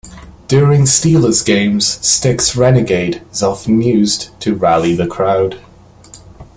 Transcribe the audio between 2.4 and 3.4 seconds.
"Renegade"